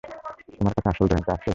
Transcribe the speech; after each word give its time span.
তোমার 0.49 0.73
কাছে 0.75 0.89
আসল 0.91 1.05
ড্রয়িংটা 1.07 1.31
আছে? 1.35 1.49